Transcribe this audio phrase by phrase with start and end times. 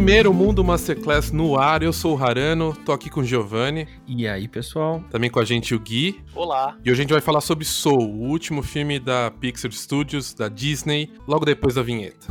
[0.00, 1.82] Primeiro Mundo Masterclass no ar.
[1.82, 3.86] Eu sou o Harano, tô aqui com o Giovanni.
[4.06, 5.04] E aí, pessoal?
[5.10, 6.18] Também com a gente o Gui.
[6.34, 6.74] Olá.
[6.82, 10.48] E hoje a gente vai falar sobre Soul, o último filme da Pixar Studios, da
[10.48, 12.28] Disney, logo depois da vinheta.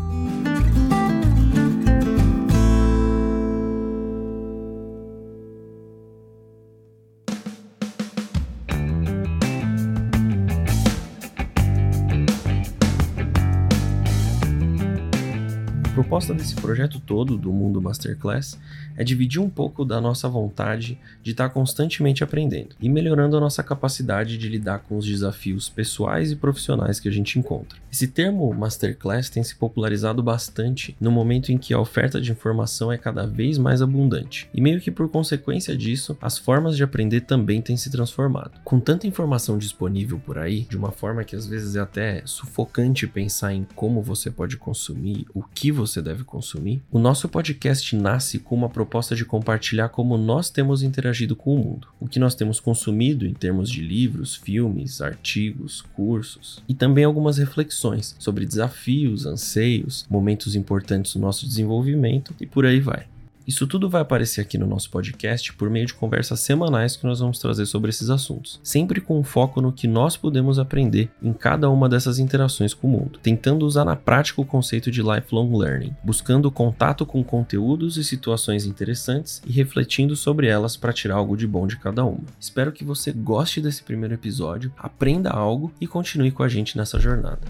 [16.09, 18.57] Proposta desse projeto todo do Mundo Masterclass
[18.97, 23.61] é dividir um pouco da nossa vontade de estar constantemente aprendendo e melhorando a nossa
[23.61, 27.77] capacidade de lidar com os desafios pessoais e profissionais que a gente encontra.
[27.91, 32.91] Esse termo Masterclass tem se popularizado bastante no momento em que a oferta de informação
[32.91, 37.21] é cada vez mais abundante, e meio que por consequência disso, as formas de aprender
[37.21, 38.59] também têm se transformado.
[38.63, 43.05] Com tanta informação disponível por aí, de uma forma que às vezes é até sufocante
[43.05, 47.95] pensar em como você pode consumir, o que você você deve consumir, o nosso podcast
[47.95, 52.19] nasce com uma proposta de compartilhar como nós temos interagido com o mundo, o que
[52.19, 58.45] nós temos consumido em termos de livros, filmes, artigos, cursos e também algumas reflexões sobre
[58.45, 63.05] desafios, anseios, momentos importantes do nosso desenvolvimento e por aí vai.
[63.49, 67.19] Isso tudo vai aparecer aqui no nosso podcast por meio de conversas semanais que nós
[67.19, 71.33] vamos trazer sobre esses assuntos, sempre com um foco no que nós podemos aprender em
[71.33, 75.57] cada uma dessas interações com o mundo, tentando usar na prática o conceito de lifelong
[75.57, 81.35] learning, buscando contato com conteúdos e situações interessantes e refletindo sobre elas para tirar algo
[81.35, 82.21] de bom de cada uma.
[82.39, 86.99] Espero que você goste desse primeiro episódio, aprenda algo e continue com a gente nessa
[86.99, 87.41] jornada.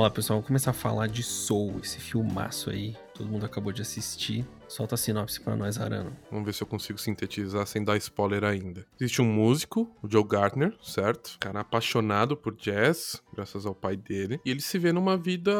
[0.00, 0.38] Vamos lá, pessoal.
[0.38, 2.96] Vamos começar a falar de Soul, esse filmaço aí.
[3.14, 4.46] Todo mundo acabou de assistir.
[4.70, 6.16] Solta a sinopse para nós, Arano.
[6.30, 8.86] Vamos ver se eu consigo sintetizar sem dar spoiler ainda.
[9.00, 11.36] Existe um músico, o Joe Gardner, certo?
[11.40, 14.40] Cara apaixonado por jazz, graças ao pai dele.
[14.44, 15.52] E ele se vê numa vida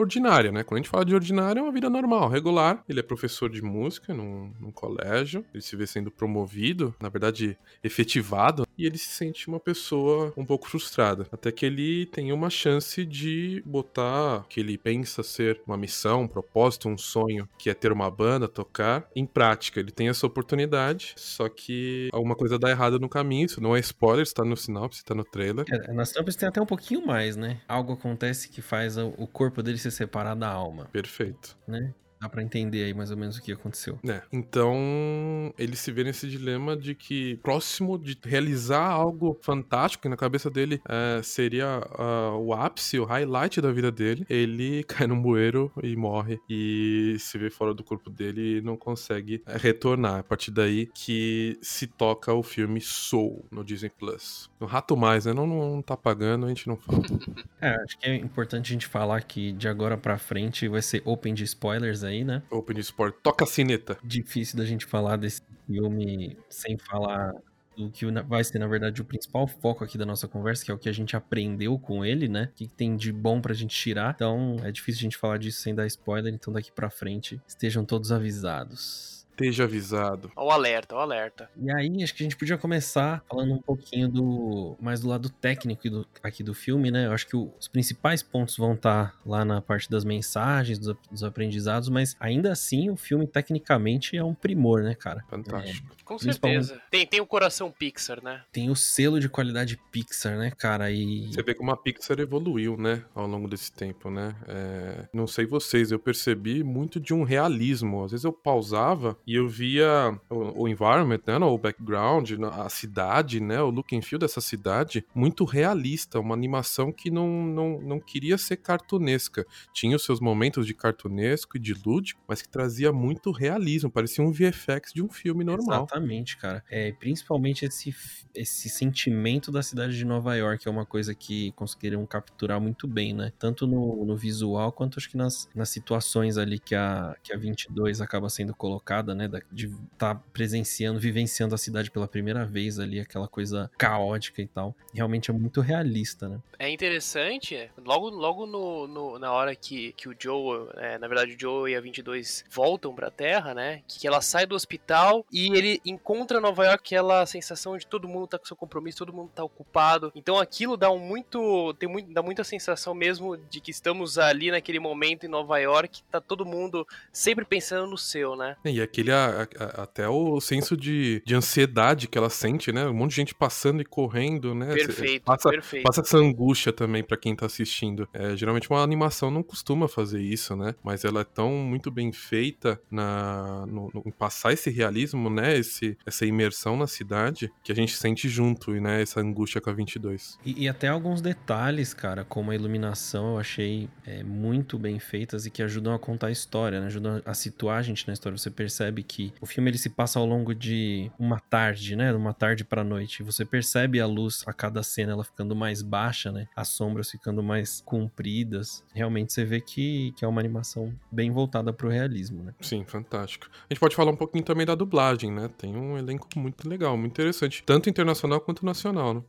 [0.00, 0.64] ordinária, né?
[0.64, 2.82] Quando a gente fala de ordinária, é uma vida normal, regular.
[2.88, 5.44] Ele é professor de música num, num colégio.
[5.52, 8.66] Ele se vê sendo promovido, na verdade, efetivado.
[8.76, 11.26] E ele se sente uma pessoa um pouco frustrada.
[11.30, 16.22] Até que ele tem uma chance de botar o que ele pensa ser uma missão,
[16.22, 19.80] um propósito, um sonho, que é ter uma banda, tocar, em prática.
[19.80, 23.46] Ele tem essa oportunidade, só que alguma coisa dá errado no caminho.
[23.46, 25.64] Isso não é spoiler, está no sinopse, está no trailer.
[25.70, 27.60] É, nas tampas tem até um pouquinho mais, né?
[27.68, 30.86] Algo acontece que faz o corpo dele se separar da alma.
[30.92, 31.56] Perfeito.
[31.66, 31.92] Né?
[32.20, 33.98] Dá pra entender aí mais ou menos o que aconteceu.
[34.06, 40.08] É, então ele se vê nesse dilema de que próximo de realizar algo fantástico, que
[40.08, 45.06] na cabeça dele é, seria uh, o ápice, o highlight da vida dele, ele cai
[45.06, 49.56] no bueiro e morre e se vê fora do corpo dele e não consegue é,
[49.56, 50.18] retornar.
[50.18, 54.50] A partir daí que se toca o filme Soul no Disney Plus.
[54.60, 55.32] No Rato Mais, né?
[55.32, 57.00] Não, não tá pagando, a gente não fala.
[57.62, 61.00] é, acho que é importante a gente falar que de agora pra frente vai ser
[61.06, 62.42] open de spoilers aí aí, né?
[62.50, 63.98] Open Sport, toca a sineta.
[64.02, 67.32] Difícil da gente falar desse filme sem falar
[67.76, 70.74] do que vai ser, na verdade, o principal foco aqui da nossa conversa, que é
[70.74, 72.50] o que a gente aprendeu com ele, né?
[72.52, 74.12] O que tem de bom pra gente tirar.
[74.14, 77.84] Então, é difícil a gente falar disso sem dar spoiler, então daqui pra frente estejam
[77.84, 80.30] todos avisados esteja avisado.
[80.36, 81.50] Ao alerta, ao alerta.
[81.56, 85.30] E aí, acho que a gente podia começar falando um pouquinho do mais do lado
[85.30, 87.06] técnico do, aqui do filme, né?
[87.06, 90.78] Eu acho que o, os principais pontos vão estar tá lá na parte das mensagens,
[90.78, 95.24] dos, dos, aprendizados, mas ainda assim o filme tecnicamente é um primor, né, cara?
[95.28, 95.94] Fantástico.
[95.98, 96.80] É, Com certeza.
[96.90, 98.42] Tem, tem o coração Pixar, né?
[98.52, 100.90] Tem o selo de qualidade Pixar, né, cara?
[100.90, 101.28] E...
[101.32, 104.34] Você vê como a Pixar evoluiu, né, ao longo desse tempo, né?
[104.46, 105.08] É...
[105.12, 108.04] Não sei vocês, eu percebi muito de um realismo.
[108.04, 113.38] Às vezes eu pausava e eu via o, o environment, né, o background, a cidade,
[113.38, 118.00] né, o look and feel dessa cidade muito realista, uma animação que não, não, não
[118.00, 119.46] queria ser cartunesca.
[119.72, 124.24] Tinha os seus momentos de cartunesco e de lúdico, mas que trazia muito realismo, parecia
[124.24, 125.84] um VFX de um filme normal.
[125.84, 126.64] Exatamente, cara.
[126.68, 127.94] É, principalmente esse,
[128.34, 133.14] esse sentimento da cidade de Nova York é uma coisa que conseguiram capturar muito bem,
[133.14, 133.32] né?
[133.38, 137.38] Tanto no, no visual quanto acho que nas, nas situações ali que a, que a
[137.38, 139.28] 22 acaba sendo colocada, né?
[139.28, 139.40] né?
[139.50, 144.46] De estar tá presenciando, vivenciando a cidade pela primeira vez ali, aquela coisa caótica e
[144.46, 144.74] tal.
[144.94, 146.38] Realmente é muito realista, né?
[146.58, 151.34] É interessante, logo, logo no, no na hora que, que o Joe, é, na verdade
[151.34, 153.82] o Joe e a 22 voltam pra Terra, né?
[153.88, 158.26] Que ela sai do hospital e ele encontra Nova York aquela sensação de todo mundo
[158.26, 160.12] tá com seu compromisso, todo mundo tá ocupado.
[160.14, 164.50] Então aquilo dá um muito, tem muito, dá muita sensação mesmo de que estamos ali
[164.50, 168.56] naquele momento em Nova York, tá todo mundo sempre pensando no seu, né?
[168.66, 172.86] E aquele aquele a- a- até o senso de, de ansiedade que ela sente, né?
[172.86, 174.72] Um monte de gente passando e correndo, né?
[174.74, 175.82] Perfeito, Passa, perfeito.
[175.84, 178.08] passa essa angústia também pra quem tá assistindo.
[178.12, 180.74] É, geralmente uma animação não costuma fazer isso, né?
[180.82, 185.56] Mas ela é tão muito bem feita na, no, no- em passar esse realismo, né?
[185.56, 189.02] Esse, essa imersão na cidade que a gente sente junto, e, né?
[189.02, 190.38] Essa angústia com a 22.
[190.44, 195.46] E, e até alguns detalhes, cara, como a iluminação, eu achei é, muito bem feitas
[195.46, 196.86] e que ajudam a contar a história, né?
[196.86, 198.36] Ajudam a situar a gente na história.
[198.36, 202.12] Você percebe que o filme ele se passa ao longo de uma tarde, né?
[202.12, 203.22] Uma tarde pra noite.
[203.22, 206.48] Você percebe a luz a cada cena ela ficando mais baixa, né?
[206.54, 208.84] As sombras ficando mais compridas.
[208.92, 212.54] Realmente você vê que, que é uma animação bem voltada pro realismo, né?
[212.60, 213.48] Sim, fantástico.
[213.68, 215.48] A gente pode falar um pouquinho também da dublagem, né?
[215.56, 217.62] Tem um elenco muito legal, muito interessante.
[217.64, 219.22] Tanto internacional quanto nacional, né?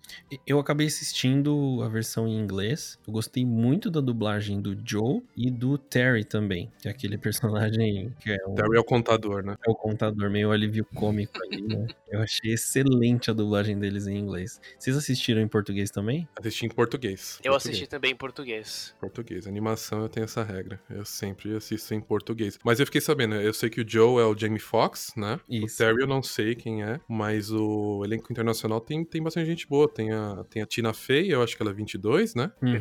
[0.45, 2.99] Eu acabei assistindo a versão em inglês.
[3.05, 8.13] Eu gostei muito da dublagem do Joe e do Terry também, que é aquele personagem
[8.19, 9.50] que é um Terry é o contador, né?
[9.65, 11.88] É o contador, meio alívio cômico ali, né?
[12.09, 14.59] Eu achei excelente a dublagem deles em inglês.
[14.77, 16.27] Vocês assistiram em português também?
[16.38, 17.39] Assisti em português.
[17.44, 17.65] Eu Português.
[17.75, 18.95] assisti também em português.
[19.00, 19.48] Português.
[19.48, 20.80] Animação eu tenho essa regra.
[20.89, 22.57] Eu sempre assisto em português.
[22.63, 25.39] Mas eu fiquei sabendo, eu sei que o Joe é o Jamie Foxx, né?
[25.50, 25.75] Isso.
[25.75, 29.68] O Terry eu não sei quem é, mas o elenco internacional tem, tem bastante gente
[29.68, 29.88] boa.
[29.92, 32.51] Tem a, tem a Tina Fey, eu acho que ela é 22, né?
[32.62, 32.71] Uhum.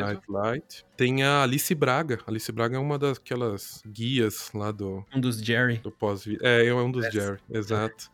[0.00, 0.84] Night Light.
[0.96, 2.18] Tem a Alice Braga.
[2.26, 5.78] A Alice Braga é uma daquelas guias lá do, Um dos Jerry.
[5.78, 6.40] do pós-vida.
[6.46, 7.12] É, é um dos Essa.
[7.20, 8.10] Jerry, exato.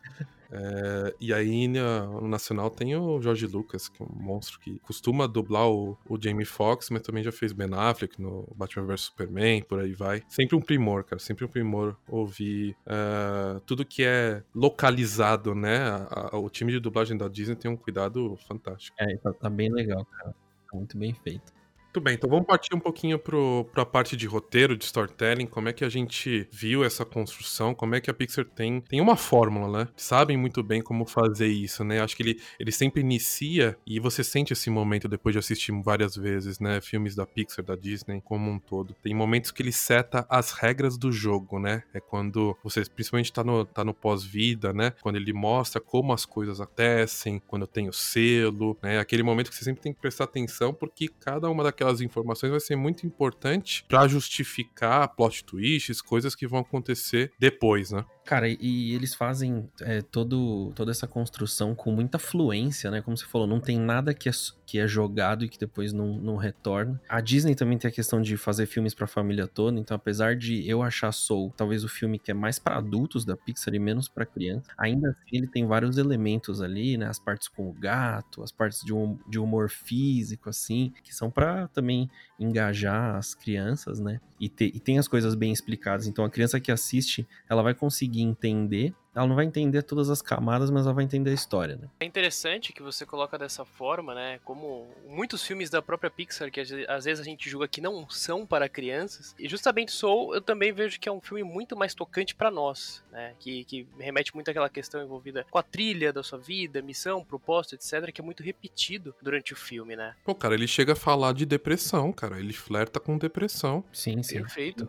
[0.51, 4.79] É, e aí na- no Nacional tem o Jorge Lucas, que é um monstro que
[4.79, 9.01] costuma dublar o, o Jamie Foxx, mas também já fez Ben Affleck no Batman vs
[9.01, 10.23] Superman, por aí vai.
[10.27, 15.77] Sempre um primor, cara, sempre um primor ouvir é, tudo que é localizado, né?
[16.09, 18.97] A- a- o time de dublagem da Disney tem um cuidado fantástico.
[18.99, 20.31] É, tá, tá bem legal, cara.
[20.71, 21.53] Tá muito bem feito.
[21.89, 25.69] Muito bem, então vamos partir um pouquinho pro, pra parte de roteiro, de storytelling, como
[25.69, 29.15] é que a gente viu essa construção, como é que a Pixar tem, tem uma
[29.15, 29.87] fórmula, né?
[29.97, 31.99] Sabem muito bem como fazer isso, né?
[31.99, 36.15] Acho que ele, ele sempre inicia e você sente esse momento depois de assistir várias
[36.15, 36.79] vezes, né?
[36.79, 38.95] Filmes da Pixar, da Disney, como um todo.
[39.01, 41.81] Tem momentos que ele seta as regras do jogo, né?
[41.91, 44.93] É quando você, principalmente tá no, tá no pós-vida, né?
[45.01, 48.99] Quando ele mostra como as coisas acontecem, quando tem o selo, né?
[48.99, 52.59] Aquele momento que você sempre tem que prestar atenção, porque cada uma daquelas informações vai
[52.59, 58.05] ser muito importante pra justificar plot twists, coisas que vão acontecer depois, né?
[58.29, 63.01] Cara, e, eles fazem é, todo, toda essa construção com muita fluência, né?
[63.01, 64.31] Como você falou, não tem nada que é,
[64.67, 67.01] que é jogado e que depois não, não retorna.
[67.09, 70.69] A Disney também tem a questão de fazer filmes pra família toda, então apesar de
[70.69, 74.07] eu achar Soul talvez o filme que é mais pra adultos da Pixar e menos
[74.07, 77.07] pra criança, ainda assim ele tem vários elementos ali, né?
[77.07, 81.31] As partes com o gato, as partes de, hum- de humor físico, assim, que são
[81.31, 82.07] pra também
[82.39, 84.21] engajar as crianças, né?
[84.39, 86.07] E, te- e tem as coisas bem explicadas.
[86.07, 88.93] Então a criança que assiste, ela vai conseguir entender.
[89.15, 91.87] Ela não vai entender todas as camadas, mas ela vai entender a história, né?
[91.99, 94.39] É interessante que você coloca dessa forma, né?
[94.45, 97.81] Como muitos filmes da própria Pixar, que às ve- às vezes a gente julga que
[97.81, 99.35] não são para crianças.
[99.39, 103.03] E justamente Soul, eu também vejo que é um filme muito mais tocante para nós,
[103.11, 103.33] né?
[103.39, 107.75] Que, que remete muito àquela questão envolvida com a trilha da sua vida, missão, propósito,
[107.75, 110.15] etc., que é muito repetido durante o filme, né?
[110.23, 112.39] Pô, cara, ele chega a falar de depressão, cara.
[112.39, 113.83] Ele flerta com depressão.
[113.91, 114.39] Sim, sim.
[114.41, 114.87] Perfeito.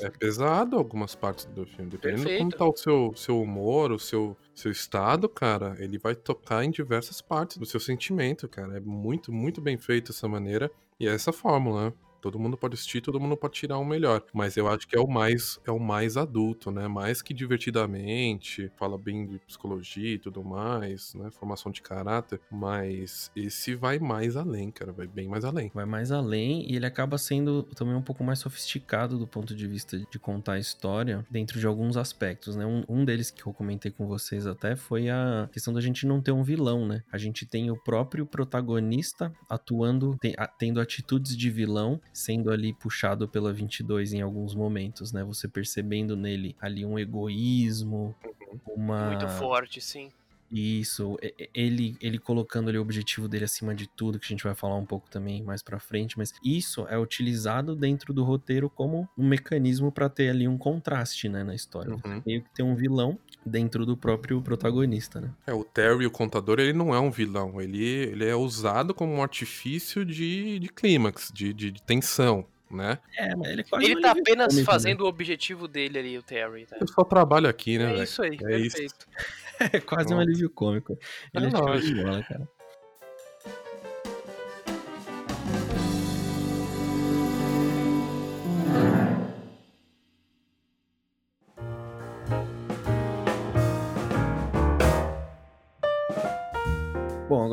[0.00, 1.90] É pesado algumas partes do filme.
[1.90, 2.56] Dependendo de como Perfeito.
[2.58, 7.20] tá o seu, seu humor, o seu, seu estado, cara, ele vai tocar em diversas
[7.20, 8.76] partes do seu sentimento, cara.
[8.76, 10.70] É muito, muito bem feito essa maneira.
[11.00, 11.94] E é essa fórmula?
[12.20, 14.22] Todo mundo pode assistir, todo mundo pode tirar o melhor.
[14.32, 16.88] Mas eu acho que é o mais é o mais adulto, né?
[16.88, 21.30] Mais que divertidamente, fala bem de psicologia e tudo mais, né?
[21.30, 22.40] Formação de caráter.
[22.50, 24.92] Mas esse vai mais além, cara.
[24.92, 25.70] Vai bem mais além.
[25.74, 29.66] Vai mais além e ele acaba sendo também um pouco mais sofisticado do ponto de
[29.66, 32.66] vista de contar a história dentro de alguns aspectos, né?
[32.66, 36.20] Um, um deles que eu comentei com vocês até foi a questão da gente não
[36.20, 37.02] ter um vilão, né?
[37.12, 40.16] A gente tem o próprio protagonista atuando,
[40.58, 45.22] tendo atitudes de vilão, sendo ali puxado pela 22 em alguns momentos, né?
[45.22, 48.14] Você percebendo nele ali um egoísmo,
[48.66, 49.06] uma...
[49.06, 50.10] Muito forte, sim.
[50.50, 51.16] Isso,
[51.52, 54.76] ele, ele colocando ali o objetivo dele acima de tudo, que a gente vai falar
[54.76, 59.28] um pouco também mais pra frente, mas isso é utilizado dentro do roteiro como um
[59.28, 61.92] mecanismo pra ter ali um contraste, né, na história.
[61.92, 62.22] Uhum.
[62.24, 65.30] Meio que ter um vilão dentro do próprio protagonista, né?
[65.46, 67.60] É, o Terry, o contador, ele não é um vilão.
[67.60, 72.98] Ele, ele é usado como um artifício de, de clímax, de, de, de tensão, né?
[73.16, 74.64] É, mas ele quase Ele tá apenas né?
[74.64, 76.66] fazendo o objetivo dele ali, o Terry.
[76.66, 76.76] Tá?
[76.80, 78.04] Eu só trabalho aqui, né, É velho?
[78.04, 78.76] isso aí, É isso.
[79.72, 80.20] É quase um Pronto.
[80.22, 80.98] alívio cômico.
[81.34, 81.50] Ele É é,
[81.80, 82.48] de bola, cara.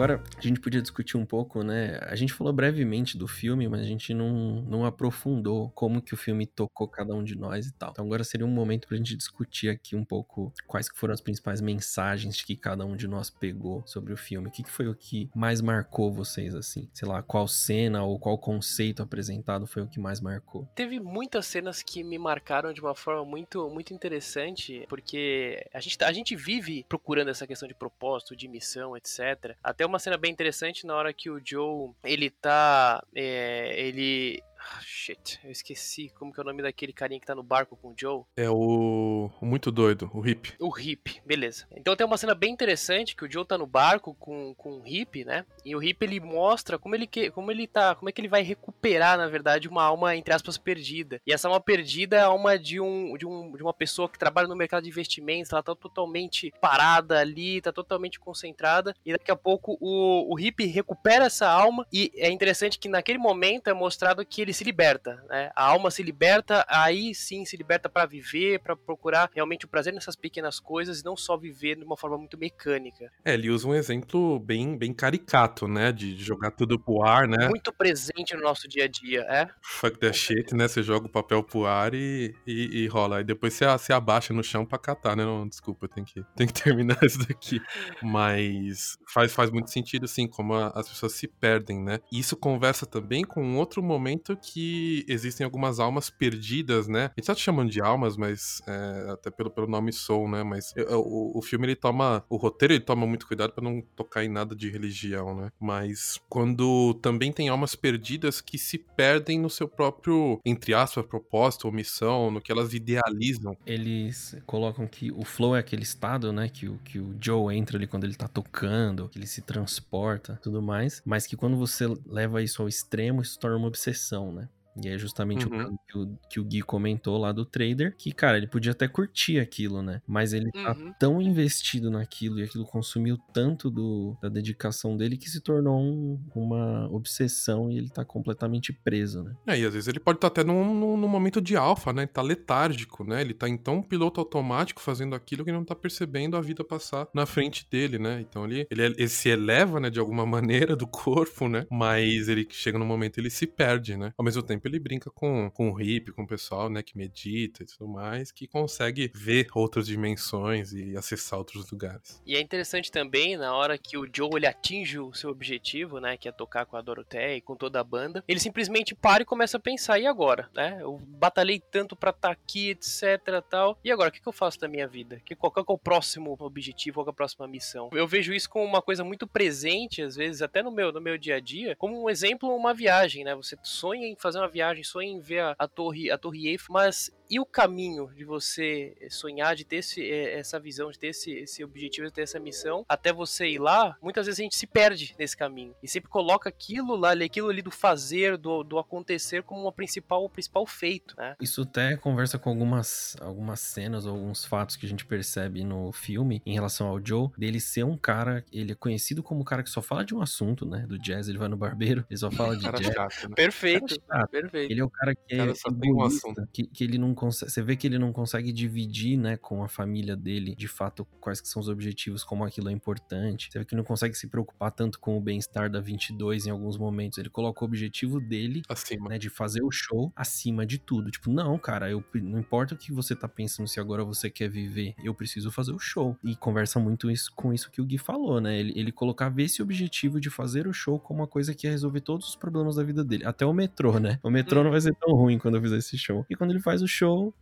[0.06, 1.98] Agora a gente podia discutir um pouco, né?
[2.04, 6.18] A gente falou brevemente do filme, mas a gente não, não aprofundou como que o
[6.18, 7.90] filme tocou cada um de nós e tal.
[7.92, 11.22] Então agora seria um momento pra gente discutir aqui um pouco quais que foram as
[11.22, 14.48] principais mensagens que cada um de nós pegou sobre o filme.
[14.48, 16.88] O que, que foi o que mais marcou vocês, assim?
[16.94, 20.68] Sei lá, qual cena ou qual conceito apresentado foi o que mais marcou?
[20.76, 25.98] Teve muitas cenas que me marcaram de uma forma muito, muito interessante, porque a gente,
[25.98, 29.56] tá, a gente vive procurando essa questão de propósito, de missão, etc.
[29.64, 34.80] Até uma cena bem interessante na hora que o Joe, ele tá, é, ele ah,
[34.82, 37.90] shit, eu esqueci como que é o nome daquele carinha que tá no barco com
[37.90, 38.24] o Joe.
[38.36, 40.54] É o, o muito doido, o Hip.
[40.60, 41.68] O Hip, beleza.
[41.72, 44.88] Então tem uma cena bem interessante que o Joe tá no barco com, com o
[44.88, 45.46] Hip, né?
[45.64, 48.28] E o Hip ele mostra como ele, que, como ele tá, como é que ele
[48.28, 51.22] vai recuperar, na verdade, uma alma, entre aspas, perdida.
[51.28, 54.18] E essa alma perdida é a alma de, um, de, um, de uma pessoa que
[54.18, 58.96] trabalha no mercado de investimentos, ela tá totalmente parada ali, tá totalmente concentrada.
[59.06, 61.86] E daqui a pouco o, o Hip recupera essa alma.
[61.94, 65.52] E é interessante que naquele momento é mostrado que ele se liberta, né?
[65.56, 69.94] A alma se liberta, aí sim se liberta para viver, para procurar realmente o prazer
[69.94, 73.12] nessas pequenas coisas e não só viver de uma forma muito mecânica.
[73.24, 75.92] É, ele usa um exemplo bem, bem caricato, né?
[75.92, 77.48] De jogar tudo pro ar, né?
[77.50, 79.48] Muito presente no nosso dia a dia, é?
[79.62, 80.68] Fuck that shit, né?
[80.68, 83.18] Você joga o papel pro ar e, e, e rola.
[83.18, 85.26] Aí depois você, você abaixa no chão pra catar, né?
[85.26, 87.62] Não, desculpa, tem que, tem que terminar isso daqui.
[88.02, 92.00] Mas faz, faz muito sentido, sim, como a, as pessoas se perdem, né?
[92.12, 97.06] E isso conversa também com um outro momento que existem algumas almas perdidas, né?
[97.06, 100.44] A gente tá chamando de almas, mas é, até pelo, pelo nome Soul, né?
[100.44, 104.24] Mas o, o filme ele toma, o roteiro ele toma muito cuidado para não tocar
[104.24, 105.52] em nada de religião, né?
[105.60, 111.66] Mas quando também tem almas perdidas que se perdem no seu próprio, entre aspas, propósito
[111.66, 113.58] ou missão, no que elas idealizam.
[113.66, 116.50] Eles colocam que o flow é aquele estado, né?
[116.50, 120.40] Que o, que o Joe entra ali quando ele tá tocando, que ele se transporta,
[120.42, 124.50] tudo mais, mas que quando você leva isso ao extremo, isso torna uma obsessão, né?
[124.82, 125.74] E é justamente uhum.
[125.74, 128.88] o que, o que o Gui comentou lá do trader, que, cara, ele podia até
[128.88, 130.02] curtir aquilo, né?
[130.08, 130.94] Mas ele tá uhum.
[131.00, 136.20] tão investido naquilo e aquilo consumiu tanto do, da dedicação dele que se tornou um,
[136.36, 139.36] uma obsessão e ele tá completamente preso, né?
[139.48, 141.94] É, e às vezes ele pode estar tá até num, num, num, momento de alfa,
[141.94, 142.04] né?
[142.04, 143.22] Ele tá letárgico, né?
[143.22, 147.26] Ele tá então piloto automático fazendo aquilo que não tá percebendo a vida passar na
[147.26, 148.22] frente dele, né?
[148.22, 151.66] Então ele, ele, ele se eleva, né, de alguma maneira do corpo, né?
[151.72, 154.14] Mas ele chega num momento ele se perde, né?
[154.18, 157.64] Ao mesmo tempo ele brinca com, com o hippie, com o pessoal, né, que medita
[157.64, 162.22] e tudo mais, que consegue ver outras dimensões e acessar outros lugares.
[162.26, 166.18] E é interessante também, na hora que o Joe ele atinge o seu objetivo, né,
[166.18, 169.26] que é tocar com a Dorothea e com toda a banda, ele simplesmente para e
[169.26, 170.78] começa a pensar, e agora, né?
[170.82, 174.34] Eu batalhei tanto para estar tá aqui, etc, tal, e agora, o que, que eu
[174.34, 175.22] faço da minha vida?
[175.26, 177.90] Que, qual, qual é o próximo objetivo, qual é a próxima missão?
[177.94, 181.18] Eu vejo isso como uma coisa muito presente, às vezes, até no meu, no meu
[181.18, 183.36] dia a dia, como um exemplo, uma viagem, né?
[183.36, 186.72] Você sonha em fazer uma viagem, sonha em ver a, a torre, a torre Eiffel,
[186.72, 191.08] mas e o caminho de você sonhar, de ter esse, eh, essa visão, de ter
[191.08, 194.56] esse, esse objetivo, de ter essa missão, até você ir lá, muitas vezes a gente
[194.56, 195.76] se perde nesse caminho.
[195.82, 200.24] E sempre coloca aquilo lá, aquilo ali do fazer, do, do acontecer, como uma principal,
[200.24, 201.36] o principal feito, né?
[201.40, 206.42] Isso até conversa com algumas, algumas cenas, alguns fatos que a gente percebe no filme
[206.46, 209.70] em relação ao Joe, dele ser um cara, ele é conhecido como um cara que
[209.70, 210.86] só fala de um assunto, né?
[210.88, 212.94] Do jazz, ele vai no barbeiro, ele só fala de jazz.
[212.94, 213.36] Chato, né?
[213.36, 213.96] Perfeito,
[214.32, 214.72] perfeito.
[214.72, 217.62] Ele é o cara que cara é egoísta, um que, que ele não consegue, você
[217.62, 221.48] vê que ele não consegue dividir, né, com a família dele, de fato, quais que
[221.48, 223.50] são os objetivos, como aquilo é importante.
[223.52, 226.52] Você vê que ele não consegue se preocupar tanto com o bem-estar da 22 em
[226.52, 227.18] alguns momentos.
[227.18, 229.10] Ele coloca o objetivo dele, acima.
[229.10, 231.10] né, de fazer o show acima de tudo.
[231.10, 234.50] Tipo, não, cara, eu não importa o que você tá pensando se agora você quer
[234.50, 236.18] viver, eu preciso fazer o show.
[236.24, 238.60] E conversa muito isso com isso que o Gui falou, né?
[238.60, 242.02] Ele, ele colocava esse objetivo de fazer o show como uma coisa que ia resolver
[242.02, 243.26] todos os problemas da vida dele.
[243.26, 244.20] Até o metrô, né?
[244.24, 246.26] O metrô não vai ser tão ruim quando eu fizer esse show.
[246.30, 247.34] E quando ele faz o show, official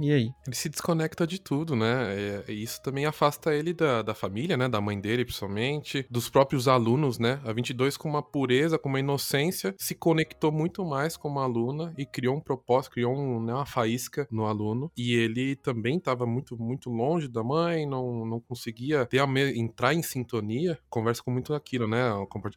[0.00, 0.32] e aí?
[0.46, 2.42] Ele se desconecta de tudo, né?
[2.48, 4.68] E isso também afasta ele da, da família, né?
[4.68, 7.40] Da mãe dele, principalmente, dos próprios alunos, né?
[7.44, 11.94] A 22, com uma pureza, com uma inocência, se conectou muito mais com uma aluna
[11.96, 14.90] e criou um propósito, criou um, né, uma faísca no aluno.
[14.96, 19.94] E ele também estava muito, muito longe da mãe, não, não conseguia ter a entrar
[19.94, 20.78] em sintonia.
[20.88, 22.10] Conversa com muito aquilo, né?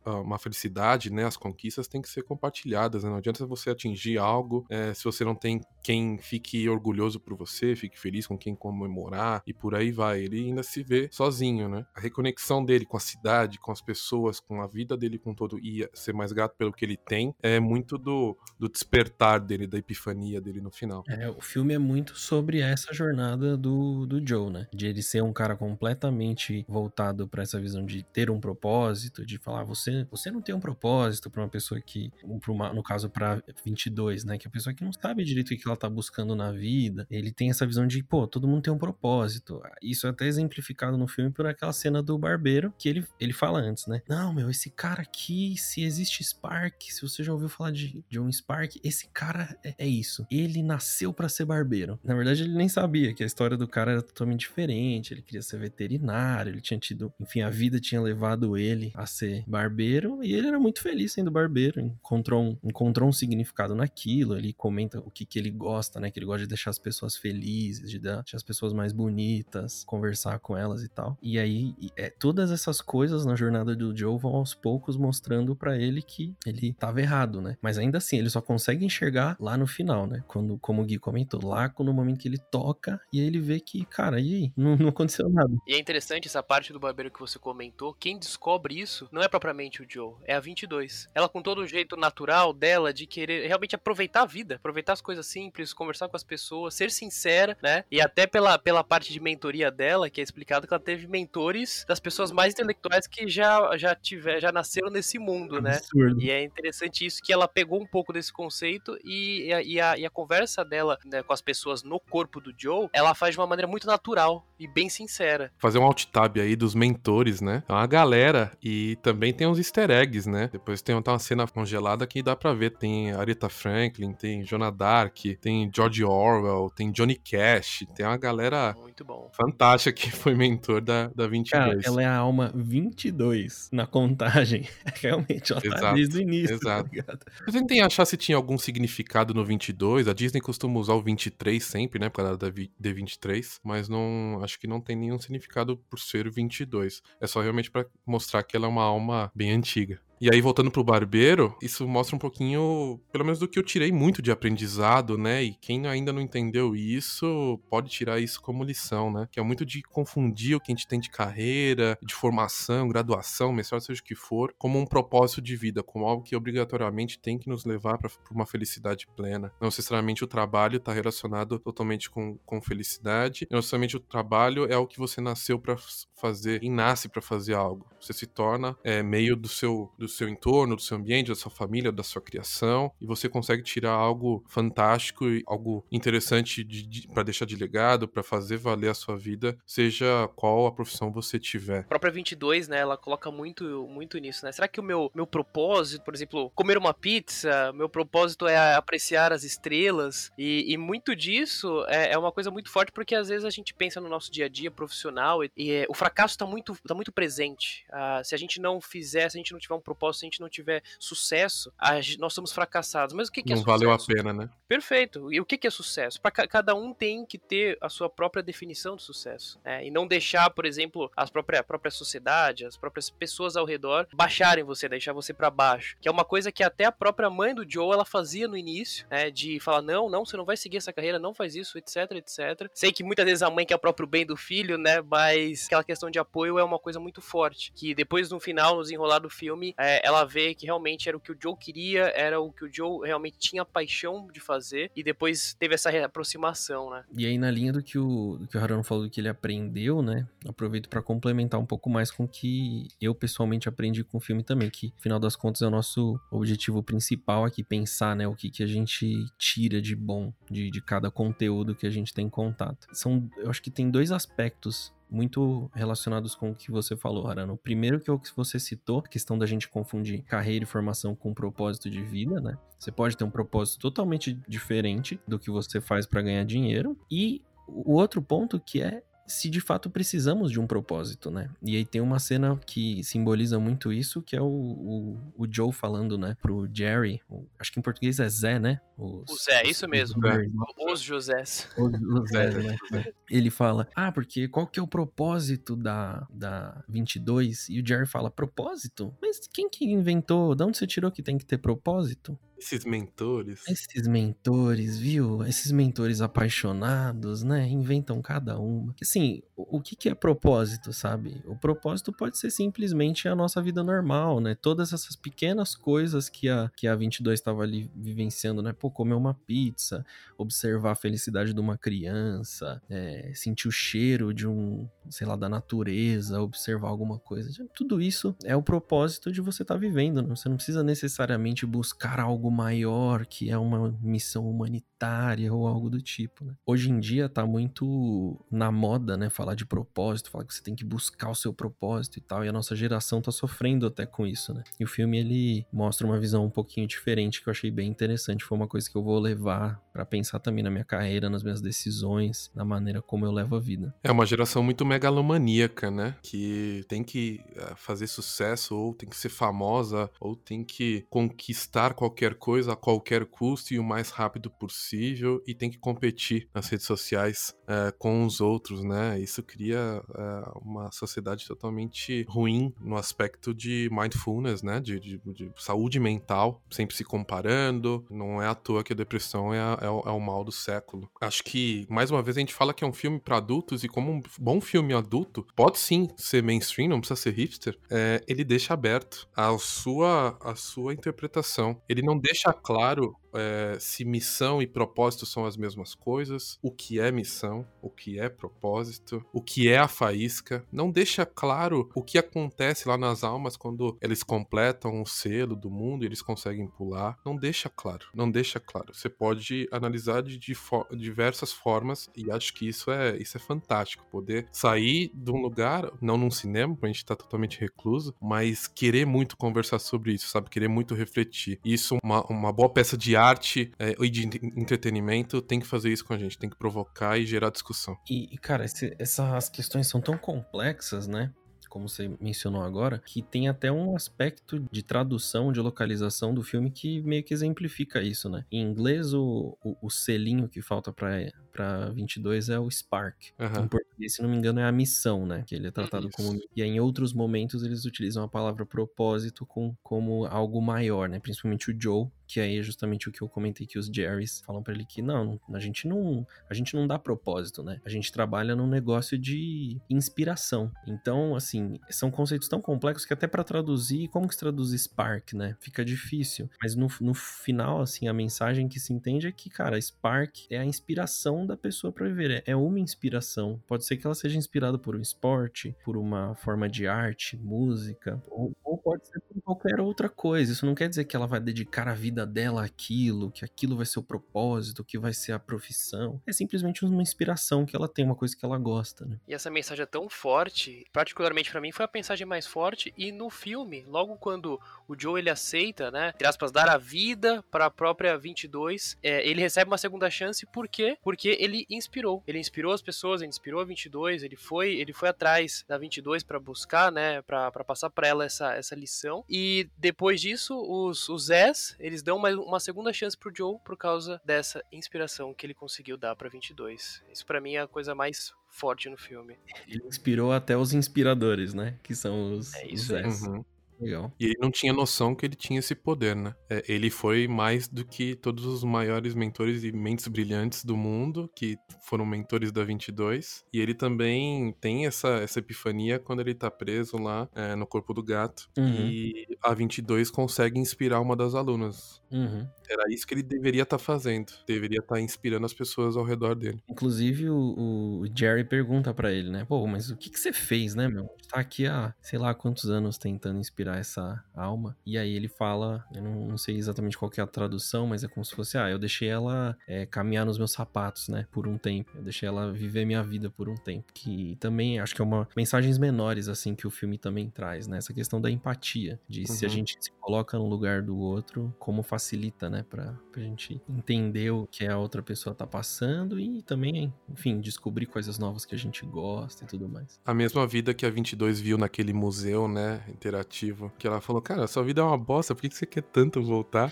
[0.05, 1.25] Uma felicidade, né?
[1.25, 3.09] As conquistas têm que ser compartilhadas, né?
[3.09, 7.35] Não adianta você atingir algo é, se você não tem quem fique orgulhoso orgulhoso por
[7.35, 10.21] você, fique feliz com quem comemorar e por aí vai.
[10.21, 11.85] Ele ainda se vê sozinho, né?
[11.93, 15.59] A reconexão dele com a cidade, com as pessoas, com a vida dele com todo
[15.59, 19.77] e ser mais grato pelo que ele tem é muito do, do despertar dele, da
[19.77, 21.03] epifania dele no final.
[21.07, 24.67] É, o filme é muito sobre essa jornada do, do Joe, né?
[24.73, 29.37] De ele ser um cara completamente voltado para essa visão de ter um propósito, de
[29.37, 32.11] falar, você, você não tem um propósito para uma pessoa que,
[32.47, 34.37] uma, no caso para 22, né?
[34.37, 36.92] Que é a pessoa que não sabe direito o que ela tá buscando na vida.
[37.09, 39.61] Ele tem essa visão de, pô, todo mundo tem um propósito.
[39.81, 43.59] Isso é até exemplificado no filme por aquela cena do barbeiro que ele, ele fala
[43.59, 44.01] antes, né?
[44.07, 48.31] Não, meu, esse cara aqui, se existe Spark, se você já ouviu falar de John
[48.31, 50.25] Spark, esse cara é, é isso.
[50.29, 51.99] Ele nasceu para ser barbeiro.
[52.03, 55.13] Na verdade, ele nem sabia que a história do cara era totalmente diferente.
[55.13, 59.43] Ele queria ser veterinário, ele tinha tido, enfim, a vida tinha levado ele a ser
[59.47, 61.79] barbeiro e ele era muito feliz sendo barbeiro.
[61.79, 64.37] Encontrou um, encontrou um significado naquilo.
[64.37, 66.11] Ele comenta o que, que ele gosta, né?
[66.11, 70.39] Que ele gosta de deixar as pessoas felizes, de deixar as pessoas mais bonitas, conversar
[70.39, 71.17] com elas e tal.
[71.21, 75.77] E aí, é, todas essas coisas na jornada do Joe vão aos poucos mostrando para
[75.77, 77.57] ele que ele tava errado, né?
[77.61, 80.23] Mas ainda assim, ele só consegue enxergar lá no final, né?
[80.27, 83.59] Quando, como o Gui comentou, lá no momento que ele toca e aí ele vê
[83.59, 84.53] que, cara, e aí?
[84.55, 85.53] Não, não aconteceu nada.
[85.67, 87.93] E é interessante essa parte do barbeiro que você comentou.
[87.93, 91.09] Quem descobre isso não é propriamente o Joe, é a 22.
[91.13, 95.01] Ela, com todo o jeito natural dela de querer realmente aproveitar a vida, aproveitar as
[95.01, 97.83] coisas simples, conversar com as pessoas, ser sincera, né?
[97.91, 101.85] E até pela, pela parte de mentoria dela, que é explicado que ela teve mentores
[101.87, 105.77] das pessoas mais intelectuais que já, já, tiver, já nasceram nesse mundo, né?
[105.77, 106.21] Absurdo.
[106.21, 110.05] E é interessante isso que ela pegou um pouco desse conceito e, e, a, e,
[110.05, 113.47] a, conversa dela né, com as pessoas no corpo do Joe, ela faz de uma
[113.47, 115.51] maneira muito natural e bem sincera.
[115.57, 117.63] Fazer um alt tab aí dos mentores, né?
[117.67, 120.49] É uma galera e também tem uns easter eggs, né?
[120.51, 122.71] Depois tem uma cena congelada que dá pra ver.
[122.77, 128.75] Tem Aretha Franklin, tem Jonah Dark, tem George Orwell, tem Johnny Cash, tem uma galera
[128.79, 129.29] muito bom.
[129.33, 131.49] fantástica que foi mentor da, da 22.
[131.51, 134.67] Cara, ela é a alma 22 na contagem.
[135.01, 136.89] Realmente, ela tá Exato, tá desde o início, exato.
[137.03, 137.17] tá?
[137.45, 140.07] Eu tentei achar se tinha algum significado no 22.
[140.07, 142.09] A Disney costuma usar o 23 sempre, né?
[142.09, 143.59] Por causa da vi- D23.
[143.63, 147.01] Mas não acho que não tem nenhum significado por ser 22.
[147.19, 149.99] É só realmente pra mostrar que ela é uma alma bem antiga.
[150.23, 153.91] E aí, voltando pro barbeiro, isso mostra um pouquinho, pelo menos do que eu tirei
[153.91, 155.43] muito de aprendizado, né?
[155.43, 159.27] E quem ainda não entendeu isso, pode tirar isso como lição, né?
[159.29, 163.51] Que é muito de confundir o que a gente tem de carreira, de formação, graduação,
[163.51, 167.37] mestrado, seja o que for, como um propósito de vida, como algo que obrigatoriamente tem
[167.37, 169.51] que nos levar para uma felicidade plena.
[169.59, 174.77] Não necessariamente o trabalho está relacionado totalmente com, com felicidade, não necessariamente o trabalho é
[174.77, 175.75] o que você nasceu para
[176.15, 177.85] fazer e nasce para fazer algo.
[177.99, 181.51] Você se torna é, meio do seu, do seu entorno, do seu ambiente, da sua
[181.51, 187.07] família, da sua criação, e você consegue tirar algo fantástico e algo interessante de, de,
[187.07, 191.39] para deixar de legado, para fazer valer a sua vida, seja qual a profissão você
[191.39, 191.81] tiver.
[191.81, 194.51] A própria 22, né, ela coloca muito, muito nisso, né?
[194.51, 199.31] Será que o meu, meu propósito, por exemplo, comer uma pizza, meu propósito é apreciar
[199.31, 203.45] as estrelas, e, e muito disso é, é, uma coisa muito forte, porque às vezes
[203.45, 206.45] a gente pensa no nosso dia a dia profissional e, e é, o fracasso tá
[206.45, 207.85] muito, tá muito presente.
[207.89, 209.81] Uh, se a gente não fizer, se a gente não tiver um
[210.13, 211.71] se a gente não tiver sucesso,
[212.19, 213.13] nós somos fracassados.
[213.13, 213.79] Mas o que, que não é sucesso?
[213.79, 214.49] valeu a pena, né?
[214.67, 215.31] Perfeito.
[215.31, 216.19] E o que, que é sucesso?
[216.21, 219.59] Para ca cada um tem que ter a sua própria definição de sucesso.
[219.63, 219.87] Né?
[219.87, 224.07] E não deixar, por exemplo, as própria, a própria sociedade, as próprias pessoas ao redor
[224.13, 225.95] baixarem você, deixar você para baixo.
[226.01, 229.05] Que é uma coisa que até a própria mãe do Joe ela fazia no início,
[229.09, 229.29] né?
[229.29, 232.69] De falar: não, não, você não vai seguir essa carreira, não faz isso, etc, etc.
[232.73, 235.01] Sei que muitas vezes a mãe quer o próprio bem do filho, né?
[235.01, 237.71] Mas aquela questão de apoio é uma coisa muito forte.
[237.75, 241.19] Que depois, no final, no desenrolar do filme, é, ela vê que realmente era o
[241.19, 245.03] que o Joe queria, era o que o Joe realmente tinha paixão de fazer, e
[245.03, 247.03] depois teve essa aproximação, né?
[247.15, 249.29] E aí, na linha do que o, do que o Harano falou, do que ele
[249.29, 250.27] aprendeu, né?
[250.47, 254.43] Aproveito para complementar um pouco mais com o que eu pessoalmente aprendi com o filme
[254.43, 258.27] também, que, afinal das contas, é o nosso objetivo principal aqui, pensar, né?
[258.27, 262.13] O que, que a gente tira de bom de, de cada conteúdo que a gente
[262.13, 262.87] tem em contato.
[262.93, 267.53] São, eu acho que tem dois aspectos muito relacionados com o que você falou, Harano.
[267.53, 270.67] O primeiro que é o que você citou, a questão da gente confundir carreira e
[270.67, 272.57] formação com propósito de vida, né?
[272.79, 276.97] Você pode ter um propósito totalmente diferente do que você faz para ganhar dinheiro.
[277.09, 281.49] E o outro ponto que é se de fato precisamos de um propósito, né?
[281.61, 285.71] E aí tem uma cena que simboliza muito isso, que é o, o, o Joe
[285.71, 288.79] falando, né, pro Jerry, o, acho que em português é Zé, né?
[288.97, 290.21] Os, o Zé, isso mesmo.
[290.25, 291.67] Os, os Josés.
[291.77, 292.49] Os, os Zé,
[292.91, 293.05] né?
[293.29, 297.69] Ele fala, ah, porque qual que é o propósito da, da 22?
[297.69, 299.15] E o Jerry fala, propósito?
[299.21, 300.53] Mas quem que inventou?
[300.53, 302.37] De onde você tirou que tem que ter propósito?
[302.57, 303.61] Esses mentores.
[303.67, 305.43] Esses mentores, viu?
[305.43, 307.67] Esses mentores apaixonados, né?
[307.67, 308.95] Inventam cada uma.
[309.01, 311.41] Assim, o que, que é propósito, sabe?
[311.45, 314.55] O propósito pode ser simplesmente a nossa vida normal, né?
[314.55, 318.73] Todas essas pequenas coisas que a, que a 22 estava ali vivenciando, né?
[318.73, 320.05] Pô, comer uma pizza,
[320.37, 325.49] observar a felicidade de uma criança, é, sentir o cheiro de um, sei lá, da
[325.49, 327.49] natureza, observar alguma coisa.
[327.75, 330.29] Tudo isso é o propósito de você estar tá vivendo, né?
[330.29, 336.01] Você não precisa necessariamente buscar algo maior, que é uma missão humanitária ou algo do
[336.01, 336.53] tipo, né?
[336.65, 340.75] Hoje em dia tá muito na moda, né, falar de propósito, falar que você tem
[340.75, 344.25] que buscar o seu propósito e tal, e a nossa geração tá sofrendo até com
[344.25, 344.63] isso, né?
[344.79, 348.43] E o filme ele mostra uma visão um pouquinho diferente que eu achei bem interessante,
[348.43, 351.61] foi uma coisa que eu vou levar para pensar também na minha carreira, nas minhas
[351.61, 353.93] decisões, na maneira como eu levo a vida.
[354.03, 356.15] É uma geração muito megalomaníaca, né?
[356.23, 361.93] Que tem que eh, fazer sucesso ou tem que ser famosa ou tem que conquistar
[361.93, 366.67] qualquer coisa a qualquer custo e o mais rápido possível e tem que competir nas
[366.67, 369.19] redes sociais é, com os outros, né?
[369.19, 374.79] Isso cria é, uma sociedade totalmente ruim no aspecto de mindfulness, né?
[374.79, 378.05] De, de, de, saúde mental, sempre se comparando.
[378.09, 381.09] Não é à toa que a depressão é, é, o, é o mal do século.
[381.21, 383.87] Acho que, mais uma vez, a gente fala que é um filme para adultos e
[383.87, 388.43] como um bom filme adulto, pode sim ser mainstream, não precisa ser hipster, é, ele
[388.43, 391.81] deixa aberto a sua, a sua interpretação.
[391.87, 396.99] Ele não deixa claro é, se missão e propósito são as mesmas coisas, o que
[396.99, 400.65] é missão, o que é propósito, o que é a faísca.
[400.71, 405.69] Não deixa claro o que acontece lá nas almas quando eles completam o selo do
[405.69, 407.17] mundo e eles conseguem pular.
[407.25, 408.93] Não deixa claro, não deixa claro.
[408.93, 413.39] Você pode analisar de, de fo diversas formas e acho que isso é, isso é
[413.39, 414.05] fantástico.
[414.11, 419.05] Poder sair de um lugar, não num cinema, a gente tá totalmente recluso, mas querer
[419.05, 420.49] muito conversar sobre isso, sabe?
[420.49, 421.59] Querer muito refletir.
[421.63, 424.23] Isso, uma, uma boa peça de arte é, e de
[424.55, 427.97] entretenimento tem que fazer isso com a gente, tem que provocar e gerar discussão.
[428.09, 431.31] E, cara, esse, essas questões são tão complexas, né?
[431.73, 436.69] como você mencionou agora, que tem até um aspecto de tradução, de localização do filme
[436.69, 438.45] que meio que exemplifica isso, né?
[438.51, 443.15] Em inglês, o, o, o selinho que falta para para 22 é o Spark.
[443.39, 443.63] Uhum.
[443.63, 445.43] Em português, se não me engano, é a missão, né?
[445.45, 446.17] Que ele é tratado Isso.
[446.17, 446.39] como.
[446.55, 451.19] E aí, em outros momentos eles utilizam a palavra propósito com, como algo maior, né?
[451.19, 454.63] Principalmente o Joe, que aí é justamente o que eu comentei que os Jerrys falam
[454.63, 457.79] para ele que não, a gente não, a gente não dá propósito, né?
[457.85, 460.71] A gente trabalha num negócio de inspiração.
[460.87, 465.33] Então, assim, são conceitos tão complexos que até para traduzir, como que se traduz Spark,
[465.33, 465.55] né?
[465.59, 466.49] Fica difícil.
[466.61, 470.57] Mas no, no final, assim, a mensagem que se entende é que, cara, Spark é
[470.57, 472.43] a inspiração da pessoa para viver.
[472.45, 473.61] É, é uma inspiração.
[473.67, 478.21] Pode ser que ela seja inspirada por um esporte, por uma forma de arte, música,
[478.29, 480.51] ou, ou pode ser por qualquer outra coisa.
[480.51, 483.85] Isso não quer dizer que ela vai dedicar a vida dela àquilo, que aquilo vai
[483.85, 486.21] ser o propósito, que vai ser a profissão.
[486.25, 489.19] É simplesmente uma inspiração que ela tem, uma coisa que ela gosta, né?
[489.27, 492.93] E essa mensagem é tão forte, particularmente para mim, foi a mensagem mais forte.
[492.97, 497.43] E no filme, logo quando o Joe ele aceita, né, entre aspas, dar a vida
[497.51, 500.97] para a própria 22, é, ele recebe uma segunda chance, por quê?
[501.01, 502.23] Porque ele inspirou.
[502.27, 506.23] Ele inspirou as pessoas, ele inspirou a 22, ele foi, ele foi atrás da 22
[506.23, 509.23] para buscar, né, para passar para ela essa, essa lição.
[509.29, 513.77] E depois disso, os, os Zés, eles dão uma, uma segunda chance pro Joe por
[513.77, 517.03] causa dessa inspiração que ele conseguiu dar para 22.
[517.11, 519.37] Isso para mim é a coisa mais forte no filme.
[519.67, 521.75] Ele inspirou até os inspiradores, né?
[521.81, 523.21] Que são os, é isso os Zés.
[523.23, 523.43] Uhum.
[523.83, 524.11] Legal.
[524.19, 526.33] E ele não tinha noção que ele tinha esse poder, né?
[526.49, 531.29] É, ele foi mais do que todos os maiores mentores e mentes brilhantes do mundo,
[531.35, 533.43] que foram mentores da 22.
[533.53, 537.93] E ele também tem essa, essa epifania quando ele tá preso lá é, no corpo
[537.93, 538.49] do gato.
[538.57, 538.87] Uhum.
[538.87, 542.01] E a 22 consegue inspirar uma das alunas.
[542.11, 542.47] Uhum.
[542.69, 544.31] Era isso que ele deveria estar tá fazendo.
[544.47, 546.61] Deveria estar tá inspirando as pessoas ao redor dele.
[546.69, 549.45] Inclusive, o, o Jerry pergunta para ele, né?
[549.45, 551.09] Pô, mas o que, que você fez, né, meu?
[551.29, 554.75] Tá aqui há sei lá quantos anos tentando inspirar essa alma.
[554.85, 558.07] E aí ele fala, eu não, não sei exatamente qual é a tradução, mas é
[558.07, 561.27] como se fosse, ah, eu deixei ela é, caminhar nos meus sapatos, né?
[561.31, 561.91] Por um tempo.
[561.95, 563.91] Eu deixei ela viver minha vida por um tempo.
[563.93, 567.77] Que também acho que é uma mensagens menores, assim, que o filme também traz, né?
[567.77, 568.99] Essa questão da empatia.
[569.07, 569.27] De uhum.
[569.27, 569.53] se a uhum.
[569.53, 572.65] gente se coloca no lugar do outro, como facilita, né?
[572.69, 577.85] Pra, pra gente entender o que a outra pessoa tá passando e também, enfim, descobrir
[577.85, 579.99] coisas novas que a gente gosta e tudo mais.
[580.05, 582.83] A mesma vida que a 22 viu naquele museu, né?
[582.87, 583.52] Interativo.
[583.77, 586.71] Que ela falou, cara, sua vida é uma bosta, por que você quer tanto voltar?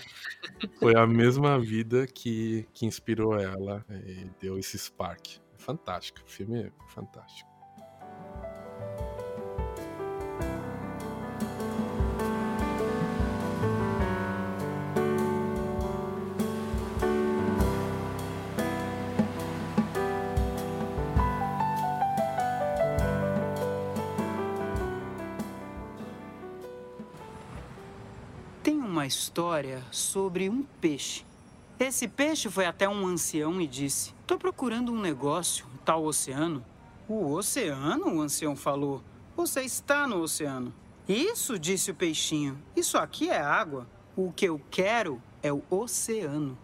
[0.78, 5.38] Foi a mesma vida que, que inspirou ela e deu esse spark.
[5.56, 7.51] Fantástico, o filme é fantástico.
[28.92, 31.24] Uma história sobre um peixe.
[31.80, 36.62] Esse peixe foi até um ancião e disse: Tô procurando um negócio, um tal oceano.
[37.08, 38.14] O oceano?
[38.14, 39.02] O ancião falou.
[39.34, 40.74] Você está no oceano.
[41.08, 42.62] Isso, disse o peixinho.
[42.76, 43.88] Isso aqui é água.
[44.14, 46.56] O que eu quero é o oceano.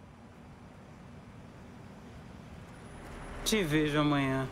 [3.43, 4.47] Te vejo amanhã.